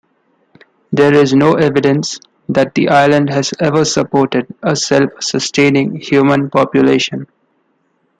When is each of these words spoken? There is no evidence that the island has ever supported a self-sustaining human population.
There 0.91 1.13
is 1.13 1.35
no 1.35 1.53
evidence 1.53 2.19
that 2.49 2.73
the 2.73 2.89
island 2.89 3.29
has 3.29 3.53
ever 3.59 3.85
supported 3.85 4.47
a 4.63 4.75
self-sustaining 4.75 5.97
human 5.99 6.49
population. 6.49 7.27